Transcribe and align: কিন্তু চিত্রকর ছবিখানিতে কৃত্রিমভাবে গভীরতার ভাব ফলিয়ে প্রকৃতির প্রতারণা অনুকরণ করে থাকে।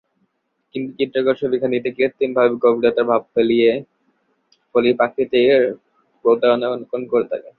কিন্তু 0.75 0.89
চিত্রকর 0.99 1.35
ছবিখানিতে 1.41 1.89
কৃত্রিমভাবে 1.97 2.55
গভীরতার 2.63 3.05
ভাব 3.09 3.21
ফলিয়ে 3.33 3.71
প্রকৃতির 4.75 5.61
প্রতারণা 6.25 6.67
অনুকরণ 6.75 7.03
করে 7.11 7.25
থাকে। 7.31 7.49